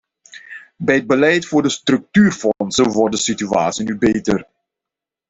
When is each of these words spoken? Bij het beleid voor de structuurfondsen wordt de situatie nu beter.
Bij 0.77 0.95
het 0.95 1.07
beleid 1.07 1.45
voor 1.45 1.61
de 1.61 1.69
structuurfondsen 1.69 2.91
wordt 2.91 3.15
de 3.15 3.21
situatie 3.21 3.85
nu 3.85 3.97
beter. 3.97 4.47